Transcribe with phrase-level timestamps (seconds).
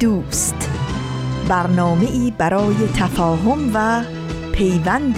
[0.00, 0.70] دوست.
[1.48, 4.02] برنامه ای برای تفاهم و
[4.52, 5.16] پیوند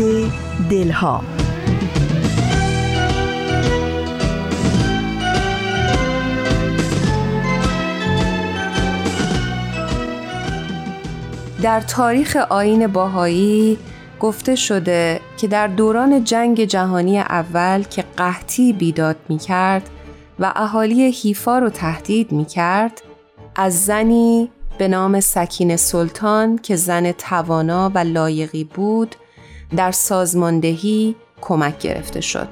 [0.70, 1.24] دلها.
[11.62, 13.78] در تاریخ آین باهایی
[14.20, 19.90] گفته شده که در دوران جنگ جهانی اول که قحطی بیداد می کرد
[20.38, 23.02] و اهالی حیفا رو تهدید می کرد
[23.56, 29.16] از زنی به نام سکین سلطان که زن توانا و لایقی بود
[29.76, 32.48] در سازماندهی کمک گرفته شد.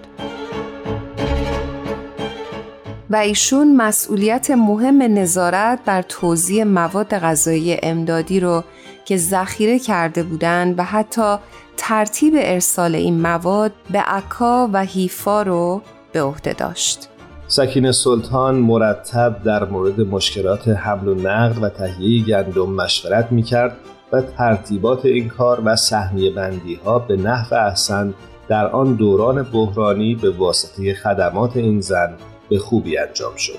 [3.11, 8.65] و ایشون مسئولیت مهم نظارت بر توزیع مواد غذایی امدادی رو
[9.05, 11.37] که ذخیره کرده بودند و حتی
[11.77, 15.83] ترتیب ارسال این مواد به عکا و حیفا رو
[16.13, 17.09] به عهده داشت.
[17.51, 23.77] سکین سلطان مرتب در مورد مشکلات حمل و نقل و تهیه گندم مشورت می کرد
[24.13, 28.15] و ترتیبات این کار و سهمیه بندی ها به نحو احسن
[28.49, 32.15] در آن دوران بحرانی به واسطه خدمات این زن
[32.49, 33.59] به خوبی انجام شد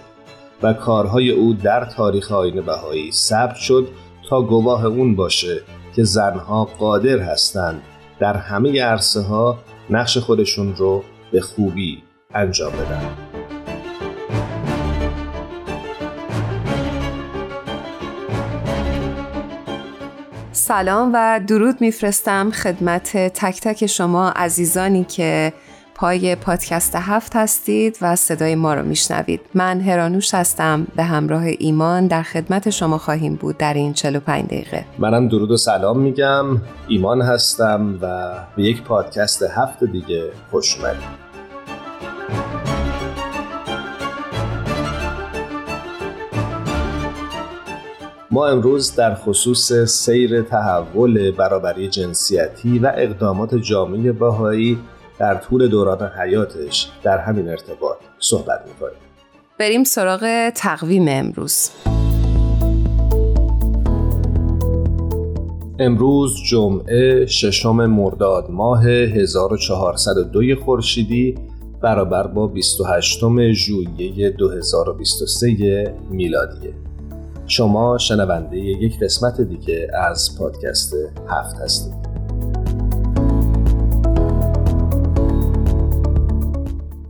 [0.64, 3.88] و کارهای او در تاریخ آین بهایی ثبت شد
[4.30, 5.62] تا گواه اون باشه
[5.96, 7.82] که زنها قادر هستند
[8.20, 13.29] در همه عرصه ها نقش خودشون رو به خوبی انجام بدن.
[20.70, 25.54] سلام و درود میفرستم خدمت تک تک شما عزیزانی که
[25.96, 29.42] پای پادکست هفت هستید و صدای ما رو میشنوید.
[29.54, 34.86] من هرانوش هستم به همراه ایمان در خدمت شما خواهیم بود در این 45 دقیقه.
[35.00, 36.46] منم درود و سلام میگم.
[36.88, 41.30] ایمان هستم و به یک پادکست هفت دیگه خوش اومدید.
[48.32, 54.80] ما امروز در خصوص سیر تحول برابری جنسیتی و اقدامات جامعه باهایی
[55.20, 59.00] در طول دوران حیاتش در همین ارتباط صحبت می‌کنیم.
[59.60, 61.70] بریم سراغ تقویم امروز.
[65.80, 71.36] امروز جمعه ششم مرداد ماه 1402 خورشیدی
[71.82, 73.20] برابر با 28
[73.54, 76.89] ژوئیه 2023 میلادیه
[77.50, 80.94] شما شنونده یک قسمت دیگه از پادکست
[81.28, 81.94] هفت هستید.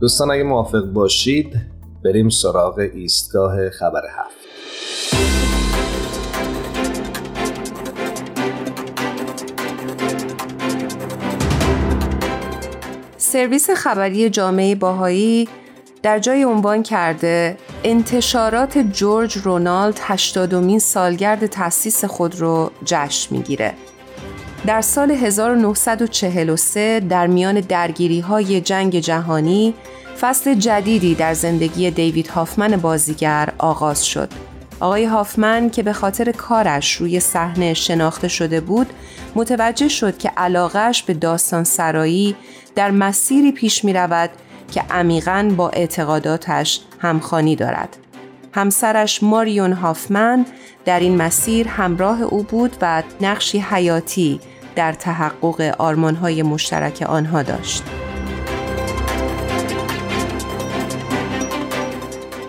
[0.00, 1.56] دوستان اگه موافق باشید
[2.04, 4.40] بریم سراغ ایستگاه خبر هفت.
[13.16, 15.48] سرویس خبری جامعه باهایی
[16.02, 23.74] در جای عنوان کرده انتشارات جورج رونالد 80 سالگرد تأسیس خود رو جشن می‌گیره.
[24.66, 29.74] در سال 1943 در میان درگیری های جنگ جهانی
[30.20, 34.28] فصل جدیدی در زندگی دیوید هافمن بازیگر آغاز شد.
[34.80, 38.86] آقای هافمن که به خاطر کارش روی صحنه شناخته شده بود
[39.34, 42.36] متوجه شد که علاقش به داستان سرایی
[42.74, 44.30] در مسیری پیش می رود
[44.70, 47.96] که عمیقا با اعتقاداتش همخانی دارد.
[48.52, 50.46] همسرش ماریون هافمن
[50.84, 54.40] در این مسیر همراه او بود و نقشی حیاتی
[54.76, 57.82] در تحقق آرمانهای مشترک آنها داشت.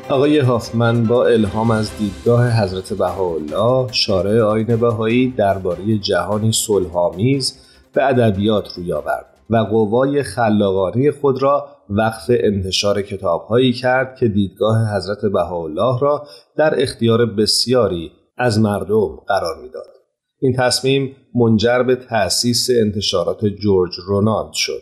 [0.10, 7.58] آقای هافمن با الهام از دیدگاه حضرت بهاءالله شارع آین بهایی درباره جهانی صلحآمیز
[7.94, 14.96] به ادبیات روی آورد و قوای خلاقانه خود را وقف انتشار کتابهایی کرد که دیدگاه
[14.96, 16.28] حضرت بهاءالله را
[16.58, 19.86] در اختیار بسیاری از مردم قرار می‌داد.
[20.42, 24.82] این تصمیم منجر به تأسیس انتشارات جورج رونالد شد.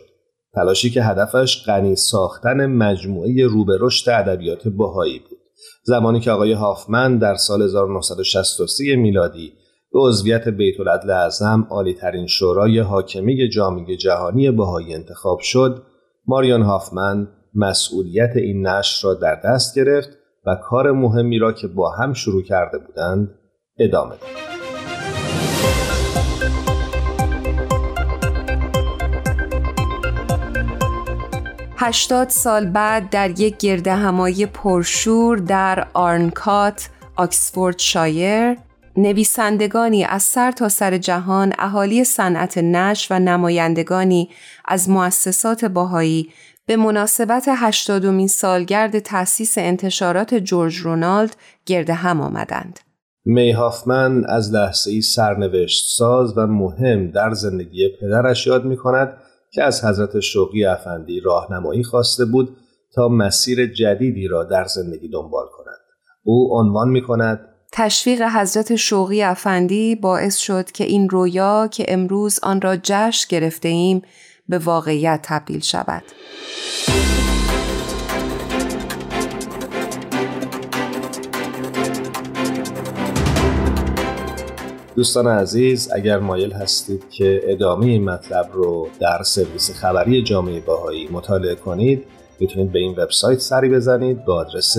[0.54, 5.38] تلاشی که هدفش غنی ساختن مجموعه روبه رشد ادبیات بهایی بود.
[5.84, 9.52] زمانی که آقای هافمن در سال 1963 میلادی
[9.92, 15.82] به عضویت بیت العدل اعظم عالی ترین شورای حاکمی جامعه جهانی بهایی انتخاب شد،
[16.26, 20.08] ماریان هافمن مسئولیت این نشر را در دست گرفت
[20.46, 23.34] و کار مهمی را که با هم شروع کرده بودند
[23.78, 24.20] ادامه داد.
[31.76, 38.56] هشتاد سال بعد در یک گرده همایی پرشور در آرنکات، آکسفورد شایر،
[39.02, 44.28] نویسندگانی از سر تا سر جهان اهالی صنعت نش و نمایندگانی
[44.64, 46.28] از مؤسسات باهایی
[46.66, 51.36] به مناسبت هشتادمین سالگرد تأسیس انتشارات جورج رونالد
[51.66, 52.80] گرده هم آمدند.
[53.24, 59.16] می هافمن از لحظه ای سرنوشت ساز و مهم در زندگی پدرش یاد می کند
[59.50, 62.56] که از حضرت شوقی افندی راهنمایی خواسته بود
[62.94, 65.78] تا مسیر جدیدی را در زندگی دنبال کند.
[66.24, 67.40] او عنوان می کند
[67.72, 73.68] تشویق حضرت شوقی افندی باعث شد که این رویا که امروز آن را جشن گرفته
[73.68, 74.02] ایم
[74.48, 76.02] به واقعیت تبدیل شود.
[84.96, 91.08] دوستان عزیز اگر مایل هستید که ادامه این مطلب رو در سرویس خبری جامعه باهایی
[91.12, 92.04] مطالعه کنید
[92.40, 94.76] می‌تونید به این وبسایت سری بزنید با آدرس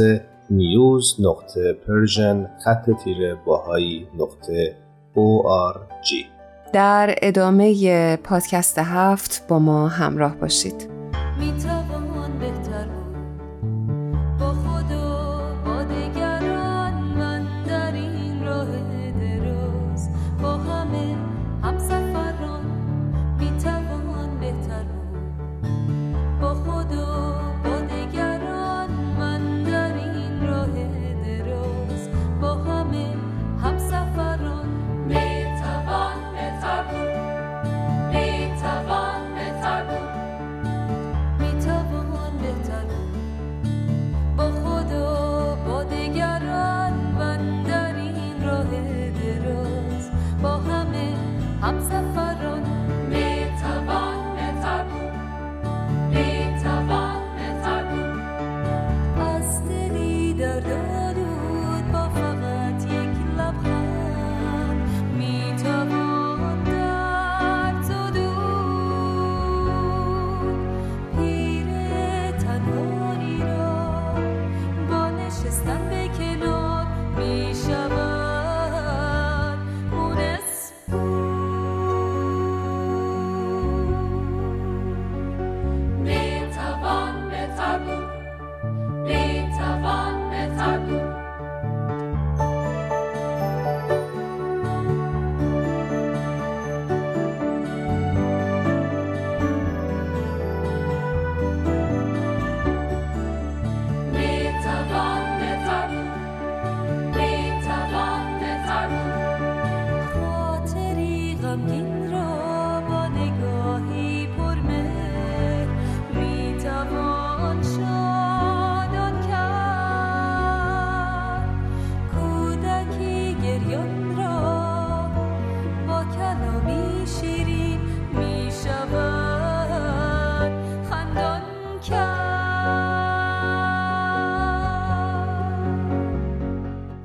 [0.52, 4.76] نیوز نقطه پرژن خط تیره باهایی نقطه
[5.16, 6.26] ORG
[6.74, 10.90] در ادامه پادکست هفت با ما همراه باشید.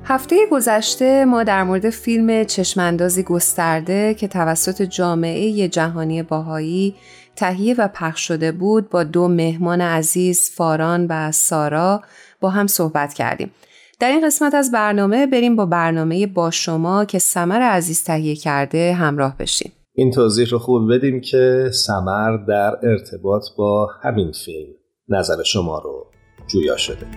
[0.09, 6.95] هفته گذشته ما در مورد فیلم چشماندازی گسترده که توسط جامعه جهانی باهایی
[7.35, 12.01] تهیه و پخش شده بود با دو مهمان عزیز فاران و سارا
[12.41, 13.51] با هم صحبت کردیم.
[13.99, 18.93] در این قسمت از برنامه بریم با برنامه با شما که سمر عزیز تهیه کرده
[18.93, 19.71] همراه بشیم.
[19.93, 24.73] این توضیح رو خوب بدیم که سمر در ارتباط با همین فیلم
[25.09, 26.05] نظر شما رو
[26.47, 27.07] جویا شده.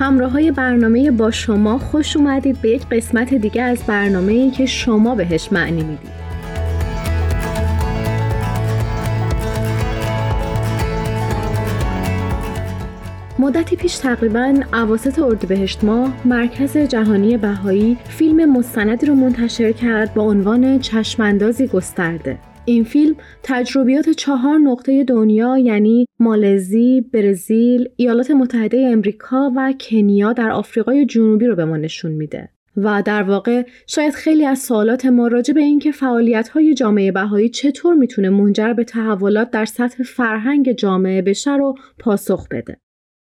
[0.00, 4.66] همراه های برنامه با شما خوش اومدید به یک قسمت دیگه از برنامه ای که
[4.66, 6.20] شما بهش معنی می‌دید.
[13.38, 20.22] مدتی پیش تقریبا عواسط اردیبهشت ماه مرکز جهانی بهایی فیلم مستندی رو منتشر کرد با
[20.22, 29.52] عنوان چشماندازی گسترده این فیلم تجربیات چهار نقطه دنیا یعنی مالزی، برزیل، ایالات متحده امریکا
[29.56, 32.48] و کنیا در آفریقای جنوبی رو به ما نشون میده.
[32.76, 37.48] و در واقع شاید خیلی از سوالات ما راجع به اینکه فعالیت های جامعه بهایی
[37.48, 42.76] چطور می‌تونه منجر به تحولات در سطح فرهنگ جامعه بشه رو پاسخ بده.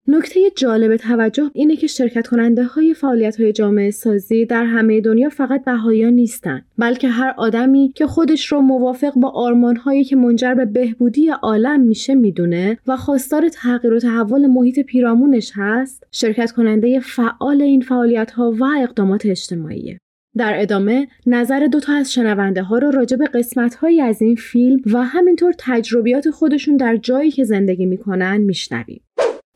[0.08, 5.28] نکته جالب توجه اینه که شرکت کننده های فعالیت های جامعه سازی در همه دنیا
[5.28, 10.54] فقط بهاییان نیستند بلکه هر آدمی که خودش رو موافق با آرمان هایی که منجر
[10.54, 17.00] به بهبودی عالم میشه می‌دونه و خواستار تغییر و تحول محیط پیرامونش هست شرکت کننده
[17.00, 19.98] فعال این فعالیت ها و اقدامات اجتماعیه
[20.36, 24.36] در ادامه نظر دو تا از شنونده ها رو راجع به قسمت هایی از این
[24.36, 29.00] فیلم و همینطور تجربیات خودشون در جایی که زندگی می‌کنن میشنویم.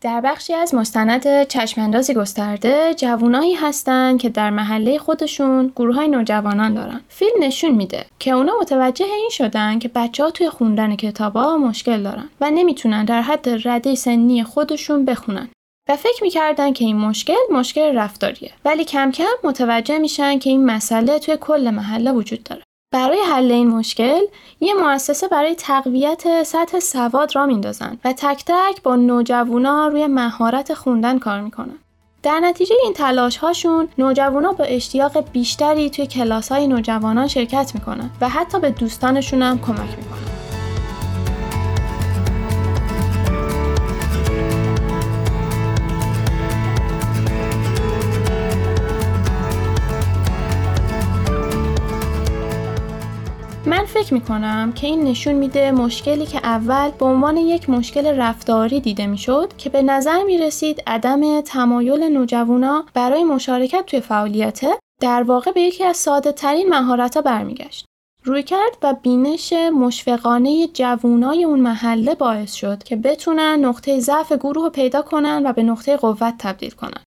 [0.00, 6.74] در بخشی از مستند چشماندازی گسترده جوانایی هستند که در محله خودشون گروه های نوجوانان
[6.74, 7.00] دارن.
[7.08, 12.02] فیلم نشون میده که اونا متوجه این شدن که بچه ها توی خوندن کتابا مشکل
[12.02, 15.48] دارن و نمی‌تونن در حد رده سنی خودشون بخونن
[15.88, 18.52] و فکر می‌کردن که این مشکل مشکل رفتاریه.
[18.64, 22.62] ولی کم کم متوجه میشن که این مسئله توی کل محله وجود داره.
[22.90, 24.20] برای حل این مشکل
[24.60, 30.74] یه مؤسسه برای تقویت سطح سواد را میندازن و تک تک با نوجوانا روی مهارت
[30.74, 31.78] خوندن کار می‌کنن.
[32.22, 38.10] در نتیجه این تلاش هاشون نوجوانا با اشتیاق بیشتری توی کلاس های نوجوانان شرکت می‌کنن
[38.20, 40.47] و حتی به دوستانشون هم کمک می‌کنن.
[53.88, 58.80] فکر می کنم که این نشون میده مشکلی که اول به عنوان یک مشکل رفتاری
[58.80, 64.60] دیده می‌شد که به نظر می رسید عدم تمایل نوجوانا برای مشارکت توی فعالیت
[65.00, 67.84] در واقع به یکی از ساده ترین مهارت ها برمیگشت.
[68.24, 74.64] روی کرد و بینش مشفقانه جوونای اون محله باعث شد که بتونن نقطه ضعف گروه
[74.64, 77.02] رو پیدا کنن و به نقطه قوت تبدیل کنن.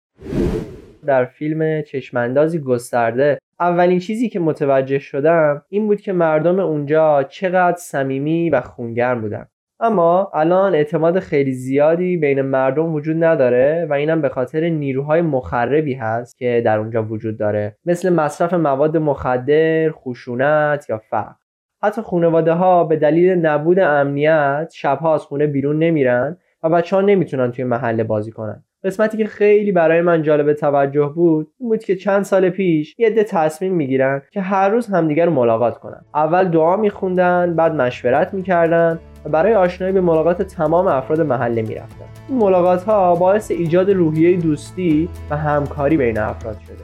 [1.06, 7.76] در فیلم چشماندازی گسترده اولین چیزی که متوجه شدم این بود که مردم اونجا چقدر
[7.76, 9.46] صمیمی و خونگرم بودن.
[9.80, 15.94] اما الان اعتماد خیلی زیادی بین مردم وجود نداره و اینم به خاطر نیروهای مخربی
[15.94, 17.76] هست که در اونجا وجود داره.
[17.84, 21.34] مثل مصرف مواد مخدر، خشونت یا فقر.
[21.82, 27.02] حتی خانواده ها به دلیل نبود امنیت شبها از خونه بیرون نمیرن و بچه ها
[27.02, 28.64] نمی‌تونن توی محله بازی کنن.
[28.86, 33.06] قسمتی که خیلی برای من جالب توجه بود این بود که چند سال پیش یه
[33.06, 36.04] عده تصمیم می‌گیرن که هر روز همدیگر رو ملاقات کنن.
[36.14, 42.04] اول دعا میخوندن بعد مشورت می‌کردن و برای آشنایی به ملاقات تمام افراد محله می‌رفتن.
[42.28, 46.76] این ملاقات ها باعث ایجاد روحیه دوستی و همکاری بین افراد شده.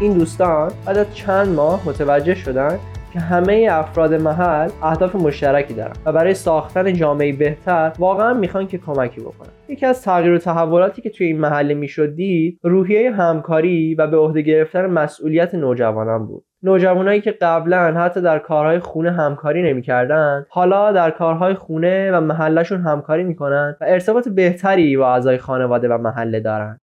[0.00, 2.78] این دوستان بعد از چند ماه متوجه شدن
[3.12, 8.78] که همه افراد محل اهداف مشترکی دارن و برای ساختن جامعه بهتر واقعا می‌خوان که
[8.78, 9.48] کمکی بکنن.
[9.68, 14.16] یکی از تغییر و تحولاتی که توی این محله می‌شد دید روحیه همکاری و به
[14.16, 16.44] عهده گرفتن مسئولیت نوجوانان بود.
[16.62, 22.80] نوجوانایی که قبلا حتی در کارهای خونه همکاری نمی‌کردن حالا در کارهای خونه و محلشون
[22.80, 26.80] همکاری می‌کنن و ارتباط بهتری با اعضای خانواده و محله دارن.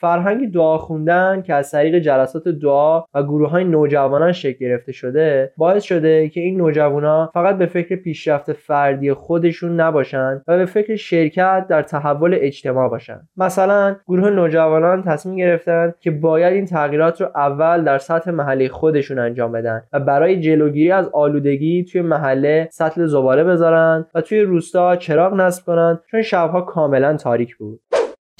[0.00, 5.52] فرهنگ دعا خوندن که از طریق جلسات دعا و گروه های نوجوانان شکل گرفته شده
[5.56, 10.96] باعث شده که این نوجوانا فقط به فکر پیشرفت فردی خودشون نباشن و به فکر
[10.96, 13.20] شرکت در تحول اجتماع باشن.
[13.36, 19.18] مثلا گروه نوجوانان تصمیم گرفتن که باید این تغییرات رو اول در سطح محله خودشون
[19.18, 24.96] انجام بدن و برای جلوگیری از آلودگی توی محله سطل زباله بذارن و توی روستا
[24.96, 27.80] چراغ نصب کنن چون شبها کاملا تاریک بود.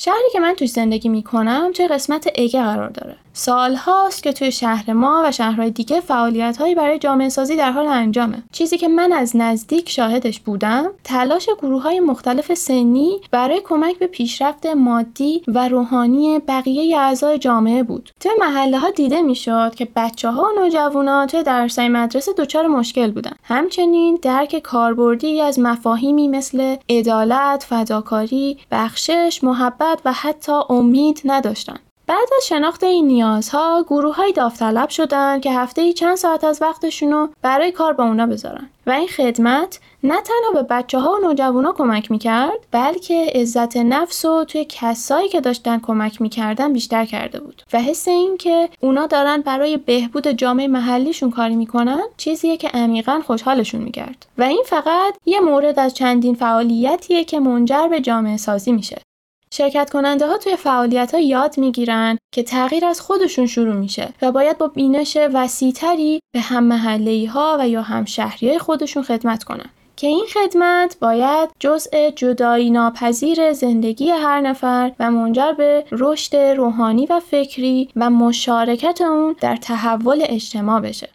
[0.03, 3.17] شهری که من توی زندگی می‌کنم توی قسمت اگه قرار داره.
[3.33, 7.71] سال هاست که توی شهر ما و شهرهای دیگه فعالیت هایی برای جامعه سازی در
[7.73, 8.43] حال انجامه.
[8.53, 14.07] چیزی که من از نزدیک شاهدش بودم تلاش گروه های مختلف سنی برای کمک به
[14.07, 18.11] پیشرفت مادی و روحانی بقیه اعضای جامعه بود.
[18.21, 23.11] توی محله ها دیده می‌شد که بچه ها و نوجوانا توی درسای مدرسه دچار مشکل
[23.11, 23.33] بودن.
[23.45, 31.81] همچنین درک کاربردی از مفاهیمی مثل عدالت فداکاری بخشش محبت و حتی امید نداشتند.
[32.07, 36.63] بعد از شناخت این نیازها گروه های داوطلب شدن که هفته ای چند ساعت از
[36.63, 38.71] وقتشون رو برای کار با اونا بذارن.
[38.87, 44.25] و این خدمت نه تنها به بچه ها و نوجوانا کمک می‌کرد بلکه عزت نفس
[44.25, 47.63] و توی کسایی که داشتن کمک می‌کردن بیشتر کرده بود.
[47.73, 53.21] و حس این که اونا دارن برای بهبود جامعه محلیشون کاری می‌کنن چیزیه که عمیقا
[53.27, 54.27] خوشحالشون می‌کرد.
[54.39, 59.03] و این فقط یه مورد از چندین فعالیتیه که منجر به جامعه سازی میشه.
[59.55, 64.33] شرکت کننده ها توی فعالیت ها یاد می‌گیرن که تغییر از خودشون شروع میشه و
[64.33, 68.05] باید با بینش وسیعتری به هم محلی ها و یا هم
[68.43, 69.71] های خودشون خدمت کنن.
[69.97, 77.07] که این خدمت باید جزء جدایی ناپذیر زندگی هر نفر و منجر به رشد روحانی
[77.07, 81.09] و فکری و مشارکت اون در تحول اجتماع بشه.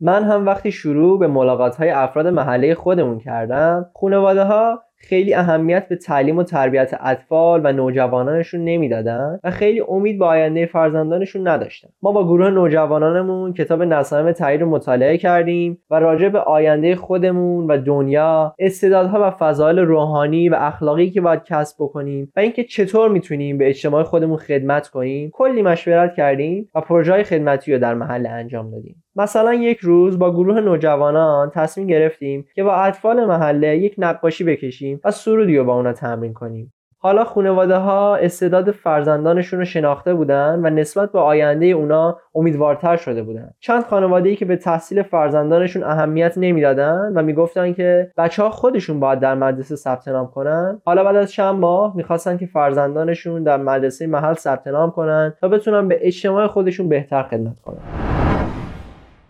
[0.00, 5.88] من هم وقتی شروع به ملاقات های افراد محله خودمون کردم خانواده ها خیلی اهمیت
[5.88, 11.88] به تعلیم و تربیت اطفال و نوجوانانشون نمی‌دادن و خیلی امید به آینده فرزندانشون نداشتن.
[12.02, 17.66] ما با گروه نوجوانانمون کتاب نسائم تایید رو مطالعه کردیم و راجع به آینده خودمون
[17.66, 23.10] و دنیا استعدادها و فضایل روحانی و اخلاقی که باید کسب بکنیم و اینکه چطور
[23.10, 28.26] می‌تونیم به اجتماع خودمون خدمت کنیم کلی مشورت کردیم و پروژه خدمتی رو در محل
[28.26, 29.03] انجام دادیم.
[29.16, 35.00] مثلا یک روز با گروه نوجوانان تصمیم گرفتیم که با اطفال محله یک نقاشی بکشیم
[35.04, 36.72] و سرودی رو با اونا تمرین کنیم.
[36.98, 43.22] حالا خانواده ها استعداد فرزندانشون رو شناخته بودن و نسبت به آینده اونا امیدوارتر شده
[43.22, 43.50] بودن.
[43.60, 49.00] چند خانواده ای که به تحصیل فرزندانشون اهمیت نمی‌دادن و می‌گفتن که بچه ها خودشون
[49.00, 50.80] باید در مدرسه ثبت نام کنن.
[50.84, 55.48] حالا بعد از چند ماه می‌خواستن که فرزندانشون در مدرسه محل ثبت نام کنن تا
[55.48, 58.13] بتونن به اجتماع خودشون بهتر خدمت کنن.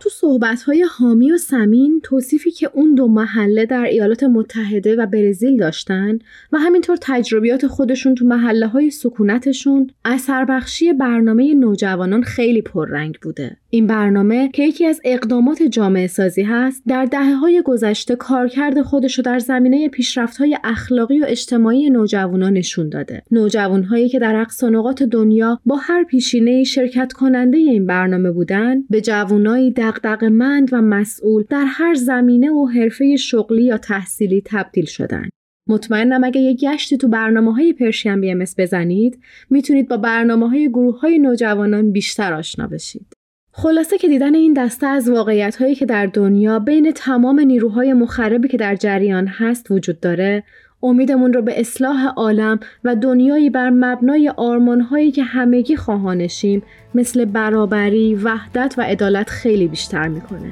[0.05, 5.57] تو صحبت‌های حامی و سمین توصیفی که اون دو محله در ایالات متحده و برزیل
[5.57, 6.19] داشتن
[6.53, 13.57] و همینطور تجربیات خودشون تو محله های سکونتشون اثر بخشی برنامه نوجوانان خیلی پررنگ بوده.
[13.71, 19.19] این برنامه که یکی از اقدامات جامعه سازی هست در دهه های گذشته کارکرد خودش
[19.19, 23.23] رو در زمینه پیشرفت های اخلاقی و اجتماعی نوجوانان نشون داده.
[23.31, 29.71] نوجوانهایی که در اقصانقات دنیا با هر پیشینه شرکت کننده این برنامه بودن به جوانایی
[29.95, 35.29] دغدغه‌مند و مسئول در هر زمینه و حرفه شغلی یا تحصیلی تبدیل شدن.
[35.69, 39.19] مطمئنم اگه یه گشتی تو برنامه های پرشین بی ام بزنید
[39.51, 43.07] می‌تونید با برنامه های گروه های نوجوانان بیشتر آشنا بشید.
[43.53, 48.49] خلاصه که دیدن این دسته از واقعیت هایی که در دنیا بین تمام نیروهای مخربی
[48.49, 50.45] که در جریان هست وجود داره
[50.85, 56.63] امیدمون رو به اصلاح عالم و دنیایی بر مبنای آرمانهایی که همگی خواهانشیم
[56.95, 60.51] مثل برابری، وحدت و عدالت خیلی بیشتر می‌کنه.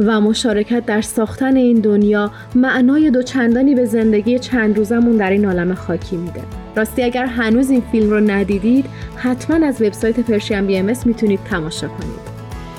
[0.00, 5.74] و مشارکت در ساختن این دنیا معنای دوچندانی به زندگی چند روزمون در این عالم
[5.74, 6.40] خاکی میده.
[6.76, 8.84] راستی اگر هنوز این فیلم رو ندیدید
[9.16, 12.32] حتما از وبسایت پرشین بی ام می‌تونید تماشا کنید.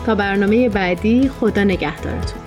[0.05, 2.42] تا برنامه بعدی خدا نگهدارتون.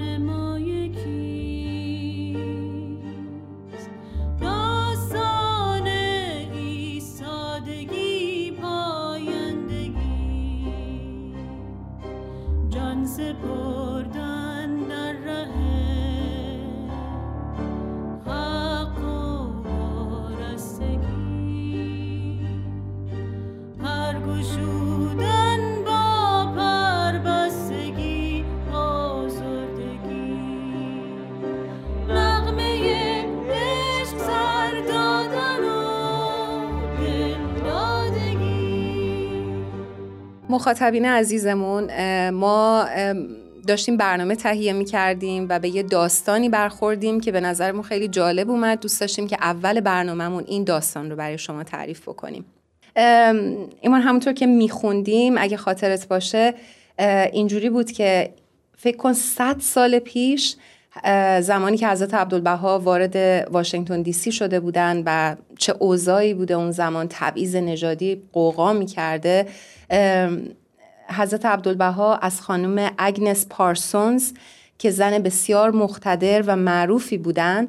[0.00, 0.39] and more.
[40.60, 41.90] مخاطبین عزیزمون
[42.30, 42.86] ما
[43.66, 48.50] داشتیم برنامه تهیه می کردیم و به یه داستانی برخوردیم که به نظرمون خیلی جالب
[48.50, 48.80] اومد.
[48.80, 52.44] دوست داشتیم که اول برنامهمون این داستان رو برای شما تعریف بکنیم.
[53.80, 56.54] ایمان همونطور که میخوندیم اگه خاطرت باشه
[57.32, 58.30] اینجوری بود که
[58.78, 60.56] فکر کن صد سال پیش
[61.40, 63.16] زمانی که حضرت عبدالبها وارد
[63.52, 69.46] واشنگتن دی سی شده بودن و چه اوضاعی بوده اون زمان تبعیض نژادی قوقا می‌کرده
[71.08, 74.32] حضرت عبدالبها از خانم اگنس پارسونز
[74.78, 77.68] که زن بسیار مقتدر و معروفی بودن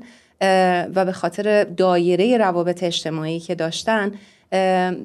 [0.95, 4.11] و به خاطر دایره روابط اجتماعی که داشتن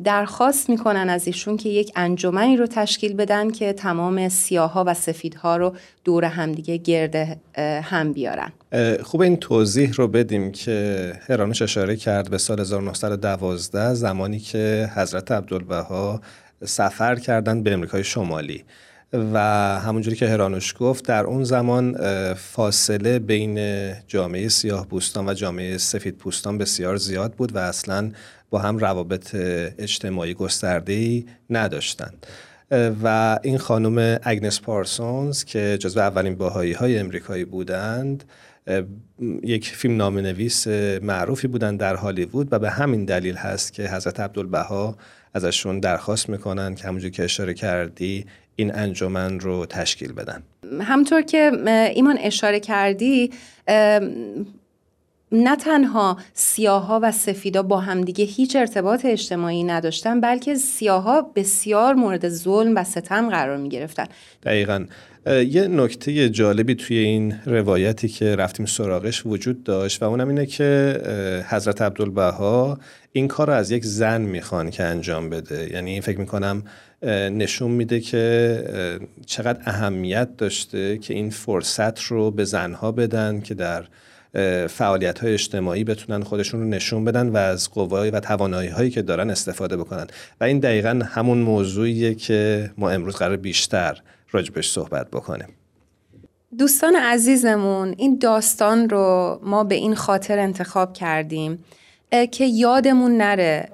[0.04, 5.56] درخواست می‌کنن از ایشون که یک انجمنی رو تشکیل بدن که تمام سیاها و سفیدها
[5.56, 7.38] رو دور همدیگه گرد
[7.82, 8.52] هم بیارن.
[9.02, 15.32] خوب این توضیح رو بدیم که هرانوش اشاره کرد به سال 1912 زمانی که حضرت
[15.32, 16.20] عبدالبها
[16.64, 18.64] سفر کردن به امریکای شمالی.
[19.12, 19.38] و
[19.80, 21.96] همونجوری که هرانوش گفت در اون زمان
[22.34, 23.58] فاصله بین
[24.06, 28.12] جامعه سیاه پوستان و جامعه سفید پوستان بسیار زیاد بود و اصلا
[28.50, 29.30] با هم روابط
[29.78, 32.26] اجتماعی گسترده نداشتند.
[33.02, 38.24] و این خانم اگنس پارسونز که جزو اولین باهایی های امریکایی بودند
[39.42, 40.66] یک فیلم نام نویس
[41.02, 44.96] معروفی بودند در هالیوود و به همین دلیل هست که حضرت عبدالبها
[45.34, 50.42] ازشون درخواست می‌کنن که همونجور که اشاره کردی این انجمن رو تشکیل بدن.
[50.80, 51.52] همطور که
[51.94, 53.30] ایمان اشاره کردی
[55.32, 62.28] نه تنها سیاها و سفیدا با همدیگه هیچ ارتباط اجتماعی نداشتن بلکه سیاها بسیار مورد
[62.28, 64.06] ظلم و ستم قرار می گرفتن
[64.42, 64.86] دقیقا
[65.26, 71.00] یه نکته جالبی توی این روایتی که رفتیم سراغش وجود داشت و اونم اینه که
[71.48, 72.78] حضرت عبدالبها
[73.12, 75.72] این کار رو از یک زن می‌خوان که انجام بده.
[75.72, 76.62] یعنی فکر می‌کنم
[77.02, 83.84] نشون میده که چقدر اهمیت داشته که این فرصت رو به زنها بدن که در
[84.66, 89.02] فعالیت های اجتماعی بتونن خودشون رو نشون بدن و از قوای و توانایی هایی که
[89.02, 90.06] دارن استفاده بکنن.
[90.40, 95.48] و این دقیقا همون موضوعیه که ما امروز قرار بیشتر راجبش صحبت بکنیم.
[96.58, 101.64] دوستان عزیزمون این داستان رو ما به این خاطر انتخاب کردیم
[102.10, 103.68] که یادمون نره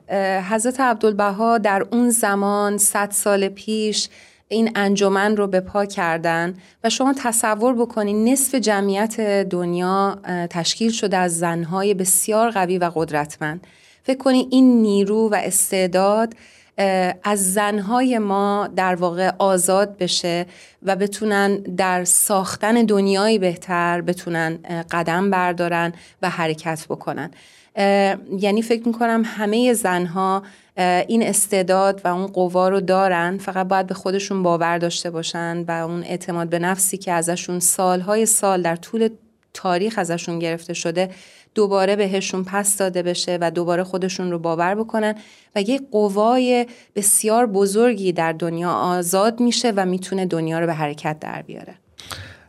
[0.50, 4.08] حضرت عبدالبها در اون زمان صد سال پیش
[4.48, 10.18] این انجمن رو به پا کردن و شما تصور بکنید نصف جمعیت دنیا
[10.50, 13.66] تشکیل شده از زنهای بسیار قوی و قدرتمند.
[14.02, 16.34] فکر کنید این نیرو و استعداد
[17.24, 20.46] از زنهای ما در واقع آزاد بشه
[20.82, 24.58] و بتونن در ساختن دنیایی بهتر بتونن
[24.90, 25.92] قدم بردارن
[26.22, 27.30] و حرکت بکنن.
[28.38, 30.42] یعنی فکر می‌کنم همه زنها
[30.76, 33.38] این استعداد و اون قوا رو دارن.
[33.38, 38.26] فقط باید به خودشون باور داشته باشن و اون اعتماد به نفسی که ازشون سالهای
[38.26, 39.08] سال در طول
[39.54, 41.10] تاریخ ازشون گرفته شده
[41.54, 45.14] دوباره بهشون پس داده بشه و دوباره خودشون رو باور بکنن
[45.56, 51.16] و یک قوای بسیار بزرگی در دنیا آزاد میشه و می‌تونه دنیا رو به حرکت
[51.20, 51.74] در بیاره.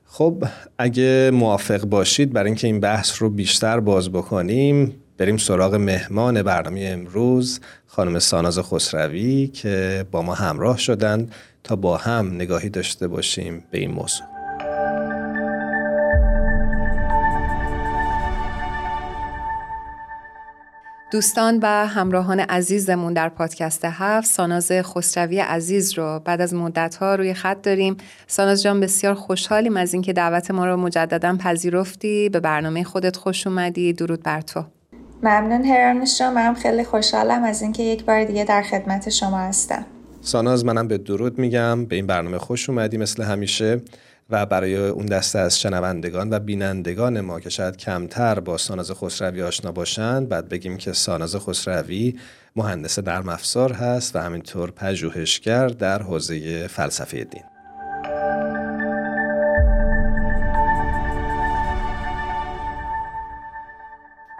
[0.05, 0.43] خب
[0.77, 6.89] اگه موافق باشید برای اینکه این بحث رو بیشتر باز بکنیم بریم سراغ مهمان برنامه
[6.93, 11.29] امروز خانم ساناز خسروی که با ما همراه شدن
[11.63, 14.27] تا با هم نگاهی داشته باشیم به این موضوع.
[21.11, 27.15] دوستان و همراهان عزیزمون در پادکست هفت ساناز خسروی عزیز رو بعد از مدت ها
[27.15, 27.97] روی خط داریم.
[28.27, 32.29] ساناز جان بسیار خوشحالیم از اینکه دعوت ما رو مجددا پذیرفتی.
[32.29, 33.93] به برنامه خودت خوش اومدی.
[33.93, 34.65] درود بر تو.
[35.23, 39.85] ممنون هرانش جان منم خیلی خوشحالم از اینکه یک بار دیگه در خدمت شما هستم.
[40.21, 41.85] ساناز منم به درود میگم.
[41.85, 43.81] به این برنامه خوش اومدی مثل همیشه
[44.29, 49.41] و برای اون دسته از شنوندگان و بینندگان ما که شاید کمتر با ساناز خسروی
[49.41, 52.19] آشنا باشند بعد بگیم که ساناز خسروی
[52.55, 57.43] مهندس نرم افزار هست و همینطور پژوهشگر در حوزه فلسفه دین.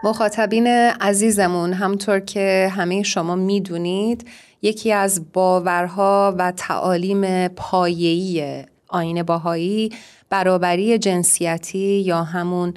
[0.04, 0.66] مخاطبین
[1.00, 4.28] عزیزمون همطور که همه شما می‌دونید
[4.62, 9.92] یکی از باورها و تعالیم پایه‌ای آین باهایی
[10.30, 12.74] برابری جنسیتی یا همون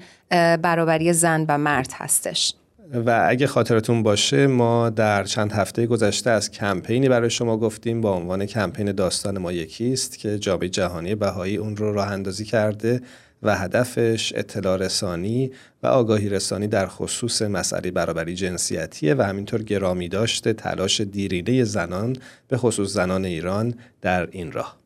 [0.62, 2.54] برابری زن و مرد هستش.
[2.94, 8.13] و اگه خاطرتون باشه ما در چند هفته گذشته از کمپینی برای شما گفتیم با
[8.13, 13.02] عنوان کمپین داستان ما یکیست که جامعه جهانی بهایی اون رو راه اندازی کرده.
[13.43, 15.52] و هدفش اطلاع رسانی
[15.84, 22.15] و آگاهی رسانی در خصوص مسئله برابری جنسیتیه و همینطور گرامی داشته تلاش دیرینه زنان
[22.47, 24.78] به خصوص زنان ایران در این راه.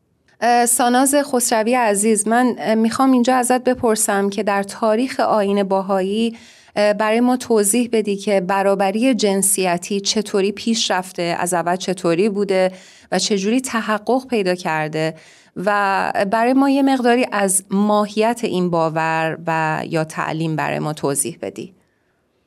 [0.68, 6.36] ساناز خسروی عزیز من می‌خوام اینجا ازت بپرسم که در تاریخ آین باهایی
[6.74, 12.72] برای ما توضیح بدی که برابری جنسیتی چطوری پیش رفته از اول چطوری بوده
[13.12, 15.14] و چجوری تحقق پیدا کرده
[15.56, 21.38] و برای ما یه مقداری از ماهیت این باور و یا تعلیم برای ما توضیح
[21.42, 21.74] بدی.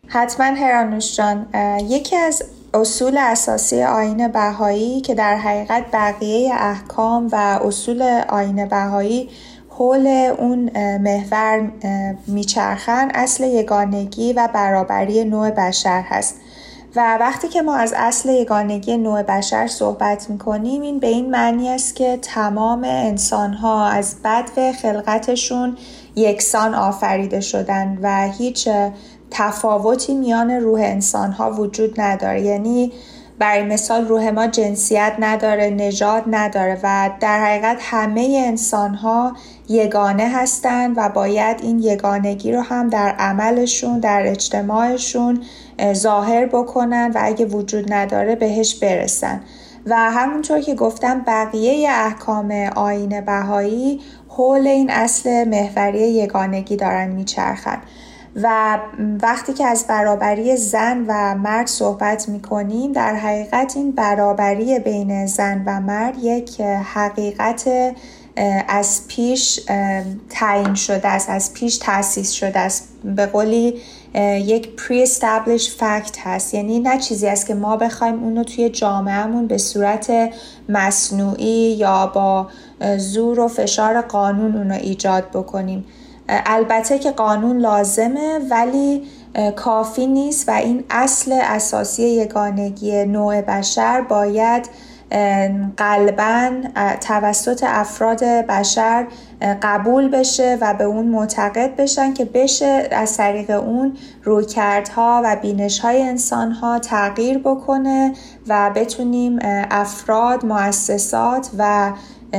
[0.08, 1.48] حتما هرانوش جان
[1.90, 9.30] یکی از اصول اساسی آین بهایی که در حقیقت بقیه احکام و اصول آین بهایی
[9.78, 10.08] حول
[10.38, 11.72] اون محور
[12.28, 16.36] میچرخن اصل یگانگی و برابری نوع بشر هست.
[16.96, 21.70] و وقتی که ما از اصل یگانگی نوع بشر صحبت می‌کنیم این به این معنی
[21.70, 25.78] است که تمام انسان ها از بدو خلقتشون
[26.16, 28.70] یکسان آفریده شدن و هیچ
[29.32, 32.42] تفاوتی میان روح انسان ها وجود نداره.
[32.42, 32.92] یعنی
[33.40, 39.36] برای مثال روح ما جنسیت نداره نژاد نداره و در حقیقت همه انسان ها
[39.70, 45.44] یگانه هستند و باید این یگانگی رو هم در عملشون در اجتماعشون
[45.94, 49.42] ظاهر بکنن و اگه وجود نداره بهش برسن.
[49.86, 57.82] و همونطور که گفتم بقیه احکام آین بهایی حول این اصل محوری یگانگی دارن میچرخن.
[58.36, 58.80] و
[59.22, 65.26] وقتی که از برابری زن و مرد صحبت می کنیم در حقیقت این برابری بین
[65.26, 67.70] زن و مرد یک حقیقت
[68.68, 69.60] از پیش
[70.30, 72.88] تعیین شده است از پیش تاسیس شده است.
[73.04, 73.82] به قولی
[74.16, 76.54] یک pre-established fact هست.
[76.54, 80.14] یعنی نه چیزی است که ما بخوایم اونو توی جامعهمون به صورت
[80.70, 82.48] مصنوعی یا با
[82.98, 85.86] زور و فشار قانون اونو ایجاد بکنیم.
[86.30, 89.04] البته که قانون لازمه ولی
[89.56, 94.70] کافی نیست و این اصل اساسی یگانگی نوع بشر باید
[95.78, 96.52] قلبا
[97.02, 99.08] توسط افراد بشر
[99.62, 106.02] قبول بشه و به اون معتقد بشن که بشه از طریق اون رویکردها و بینشهای
[106.02, 108.14] انسانها تغییر بکنه
[108.48, 109.40] و بتونیم
[109.72, 111.92] افراد، مؤسسات و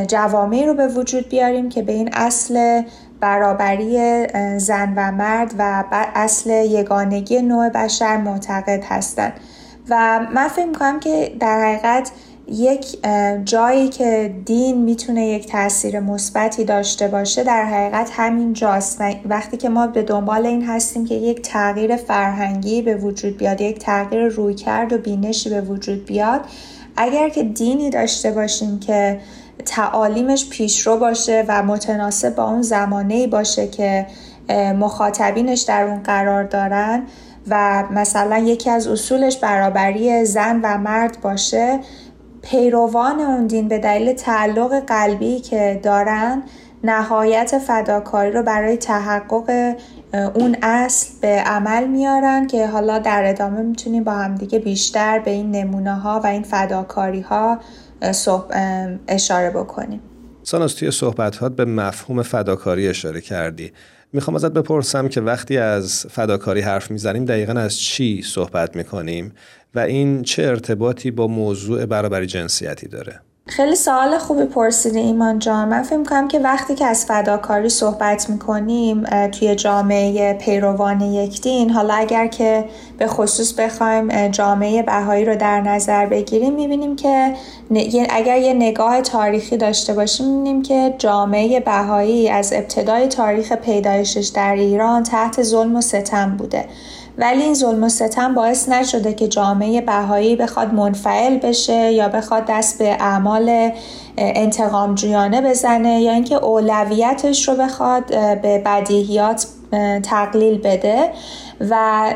[0.08, 2.82] جوامعی رو به وجود بیاریم که به این اصل
[3.20, 4.26] برابری
[4.58, 9.32] زن و مرد و اصل یگانگی نوع بشر معتقد هستند
[9.90, 12.10] و من فکر می‌کنم که در حقیقت
[12.48, 12.98] یک
[13.44, 19.00] جایی که دین می‌تونه یک تاثیر مثبتی داشته باشه در حقیقت همین جاست.
[19.24, 23.78] وقتی که ما به دنبال این هستیم که یک تغییر فرهنگی به وجود بیاد یک
[23.78, 26.40] تغییر رویکرد و بینشی به وجود بیاد
[26.96, 29.20] اگر که دینی داشته باشیم که
[29.64, 34.06] تعالیمش پیشرو باشه و متناسب با اون زمانه باشه که
[34.78, 37.02] مخاطبینش در اون قرار دارن
[37.48, 41.80] و مثلا یکی از اصولش برابری زن و مرد باشه
[42.50, 46.42] پیروان اون دین به دلیل تعلق قلبی که دارن
[46.84, 49.74] نهایت فداکاری رو برای تحقق
[50.34, 55.50] اون اصل به عمل میارن که حالا در ادامه می‌تونیم با همدیگه بیشتر به این
[55.50, 57.60] نمونه ها و این فداکاری ها
[59.08, 60.00] اشاره بکنیم.
[60.42, 63.72] ساناس توی صحبت به مفهوم فداکاری اشاره کردی.
[64.12, 69.32] می‌خوام ازت بپرسم که وقتی از فداکاری حرف می‌زنیم دقیقا از چی صحبت می‌کنیم؟
[69.76, 75.68] و این چه ارتباطی با موضوع برابری جنسیتی داره؟ خیلی سوال خوبی پرسیده ایمان جان.
[75.68, 81.70] من فکر کنم که وقتی که از فداکاری صحبت می‌کنیم توی جامعه پیروان یک دین
[81.70, 82.64] حالا اگر که
[82.98, 87.34] به خصوص بخوایم جامعه بهایی رو در نظر بگیریم می‌بینیم که
[88.10, 94.54] اگر یه نگاه تاریخی داشته باشیم می‌بینیم که جامعه بهایی از ابتدای تاریخ پیدایشش در
[94.54, 96.64] ایران تحت ظلم و ستم بوده.
[97.18, 102.44] ولی این ظلم و ستم باعث نشده که جامعه بهایی بخواد منفعل بشه یا بخواد
[102.48, 103.70] دست به اعمال
[104.18, 108.06] انتقامجویانه بزنه یا اینکه اولویتش رو بخواد
[108.42, 109.46] به بدیهیات
[110.02, 111.10] تقلیل بده
[111.60, 112.14] و,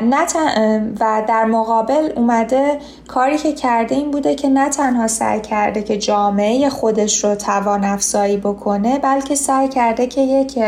[0.99, 5.97] و در مقابل اومده کاری که کرده این بوده که نه تنها سعی کرده که
[5.97, 10.59] جامعه خودش رو توان افزایی بکنه بلکه سعی کرده که یک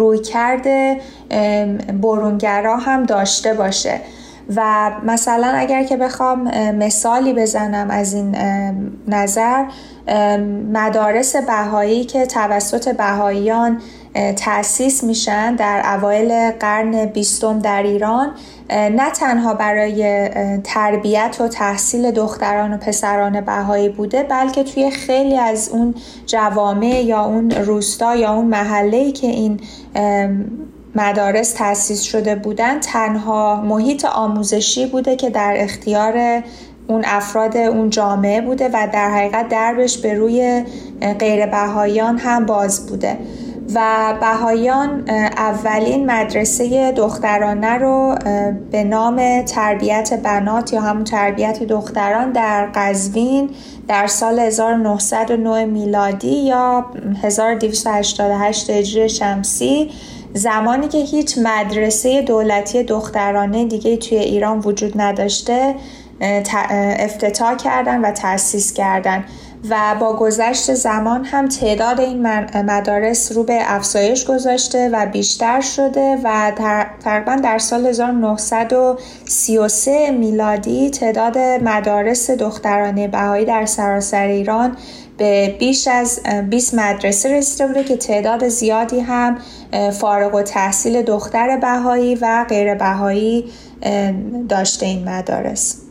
[0.00, 1.00] روی کرده
[2.02, 4.00] برونگرا هم داشته باشه.
[4.56, 8.36] و مثلا اگر که بخوام مثالی بزنم از این
[9.08, 9.64] نظر
[10.72, 13.80] مدارس بهایی که توسط بهاییان
[14.14, 18.30] تأسیس میشن در اوایل قرن بیستم در ایران.
[18.70, 20.28] نه تنها برای
[20.64, 25.94] تربیت و تحصیل دختران و پسران بهایی بوده بلکه توی خیلی از اون
[26.26, 29.60] جوامع یا اون روستا یا اون محله که این
[30.94, 36.42] مدارس تأسیس شده بودن تنها محیط آموزشی بوده که در اختیار
[36.88, 40.64] اون افراد اون جامعه بوده و در حقیقت دربش به روی
[41.18, 43.18] غیر بهاییان هم باز بوده.
[43.74, 48.14] و بهایان اولین مدرسه دخترانه رو
[48.70, 53.50] به نام تربیت بنات یا همون تربیت دختران در قزوین
[53.88, 56.86] در سال 1909 میلادی یا
[57.22, 59.90] 1288 هجری شمسی
[60.34, 65.74] زمانی که هیچ مدرسه دولتی دخترانه دیگه توی ایران وجود نداشته
[66.98, 69.24] افتتاح کردن و تأسیس کردن.
[69.68, 72.26] و با گذشت زمان هم تعداد این
[72.62, 76.52] مدارس رو به افزایش گذاشته و بیشتر شده و
[77.04, 84.76] تقریبا در سال 1933 میلادی تعداد مدارس دخترانه بهایی در سراسر ایران
[85.18, 86.20] به بیش از
[86.50, 89.38] 20 مدرسه رسیده بوده که تعداد زیادی هم
[89.92, 93.44] فارغ و تحصیل دختر بهایی و غیر بهایی
[94.48, 95.89] داشته این مدارس.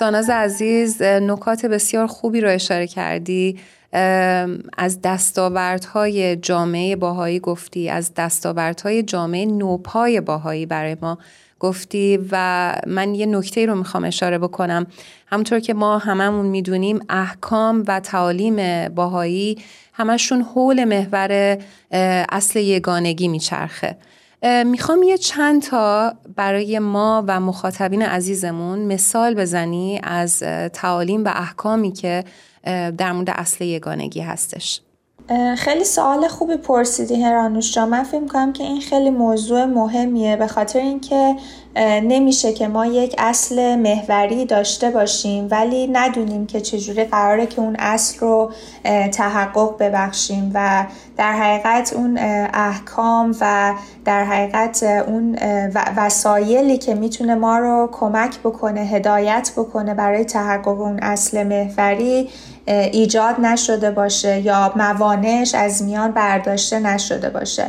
[0.00, 3.58] ساناز عزیز نکات بسیار خوبی رو اشاره کردی.
[4.78, 11.18] از دستاوردهای جامعه باهایی گفتی از دستاوردهای جامعه نوپای باهایی برای ما
[11.58, 14.86] گفتی و من یه نکته رو می‌خوام اشاره بکنم.
[15.26, 19.58] همونطور که ما هممون می‌دونیم احکام و تعالیم باهایی
[19.92, 21.58] همشون حول محور
[22.28, 23.96] اصل یگانگی میچرخه.
[24.66, 30.38] می‌خوام یه چند تا برای ما و مخاطبین عزیزمون مثال بزنی از
[30.72, 32.24] تعالیم و احکامی که
[32.98, 34.80] در مورد اصل یگانگی هستش.
[35.56, 40.46] خیلی سوال خوبی پرسیدی هرانوش جا من فکر کنم که این خیلی موضوع مهمیه به
[40.46, 41.36] خاطر اینکه
[41.76, 47.76] نمیشه که ما یک اصل محوری داشته باشیم ولی ندونیم که چجوری قراره که اون
[47.78, 48.52] اصل رو
[49.12, 52.18] تحقق ببخشیم و در حقیقت اون
[52.54, 55.38] احکام و در حقیقت اون
[55.96, 62.28] وسایلی که می‌تونه ما رو کمک بکنه هدایت بکنه برای تحقق اون اصل محوری
[62.66, 67.66] ایجاد نشده باشه یا موانعش از میان برداشته نشده باشه.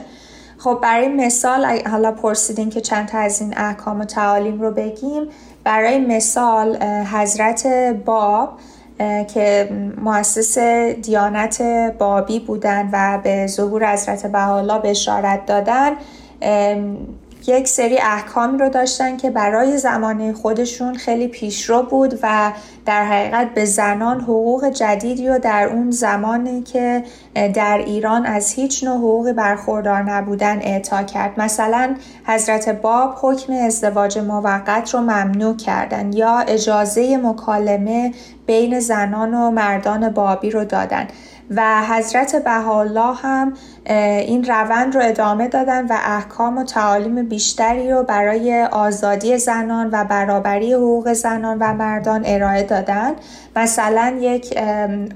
[0.63, 5.27] خب برای مثال حالا پرسیدین که چند تا از این احکام و تعالیم رو بگیم
[5.63, 7.67] برای مثال حضرت
[8.05, 8.49] باب
[9.33, 9.69] که
[10.01, 10.59] مؤسس
[11.01, 11.61] دیانت
[11.97, 15.91] بابی بودن و به ظهور حضرت بهاءالله بشارت دادن
[17.47, 22.51] یک سری احکامی رو داشتن که برای زمانه خودشون خیلی پیشرو بود و
[22.85, 27.03] در حقیقت به زنان حقوق جدیدی رو در اون زمانی که
[27.53, 31.39] در ایران از هیچ نوع حقوقی برخوردار نبودن اعطا کرد.
[31.39, 38.13] مثلا حضرت باب حکم ازدواج موقت رو ممنوع کردن یا اجازه مکالمه
[38.45, 41.07] بین زنان و مردان بابی رو دادن.
[41.55, 43.53] و حضرت بهاءالله هم
[43.85, 50.03] این روند رو ادامه دادن و احکام و تعالیم بیشتری رو برای آزادی زنان و
[50.03, 53.11] برابری حقوق زنان و مردان ارائه دادن.
[53.55, 54.57] مثلا یک